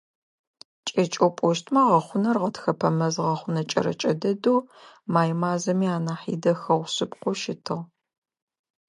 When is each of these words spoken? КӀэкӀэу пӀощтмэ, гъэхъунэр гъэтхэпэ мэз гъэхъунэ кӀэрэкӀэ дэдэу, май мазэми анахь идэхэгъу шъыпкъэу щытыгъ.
КӀэкӀэу 0.87 1.31
пӀощтмэ, 1.37 1.81
гъэхъунэр 1.87 2.37
гъэтхэпэ 2.41 2.89
мэз 2.97 3.15
гъэхъунэ 3.25 3.61
кӀэрэкӀэ 3.69 4.11
дэдэу, 4.21 4.59
май 5.13 5.29
мазэми 5.41 5.87
анахь 5.97 6.27
идэхэгъу 6.33 6.89
шъыпкъэу 6.93 7.35
щытыгъ. 7.41 7.79